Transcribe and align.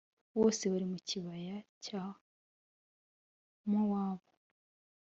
bose 0.39 0.63
bari 0.73 0.85
mu 0.91 0.99
kibaya 1.07 1.55
cya 1.85 2.03
mowabu. 3.69 4.29